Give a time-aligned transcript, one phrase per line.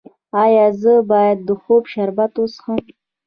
[0.43, 2.79] ایا زه باید د خوب شربت وڅښم؟